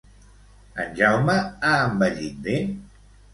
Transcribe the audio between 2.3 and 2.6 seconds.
bé?